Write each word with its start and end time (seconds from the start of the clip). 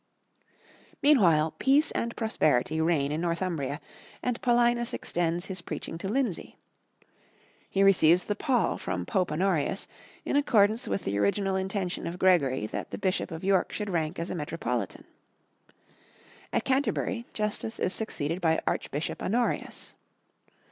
Meanwhile, 1.03 1.51
peace 1.59 1.91
and 1.91 2.15
prosperity 2.15 2.81
reign 2.81 3.11
in 3.11 3.21
Northumbria, 3.21 3.79
and 4.23 4.41
Paulinus 4.41 4.95
extends 4.95 5.45
his 5.45 5.61
preaching 5.61 5.99
to 5.99 6.07
Lindsey. 6.07 6.57
He 7.69 7.81
re 7.83 7.89
receives 7.89 8.23
the 8.25 8.35
pall 8.35 8.79
from 8.79 9.05
Pope 9.05 9.31
Honorius, 9.31 9.87
in 10.25 10.35
accordance 10.35 10.87
with 10.87 11.03
the 11.03 11.19
original 11.19 11.55
intention 11.55 12.07
of 12.07 12.17
Gregory 12.17 12.65
that 12.65 12.89
the 12.89 12.97
Bishop 12.97 13.29
of 13.29 13.43
York 13.43 13.71
should 13.71 13.91
rank 13.91 14.17
as 14.17 14.31
a 14.31 14.35
metropolitan. 14.35 15.03
At 16.51 16.65
Canterbury, 16.65 17.27
Justus 17.31 17.79
is 17.79 17.93
succeeded 17.93 18.41
by 18.41 18.59
Archbishop 18.65 19.21
Honorius. 19.21 19.93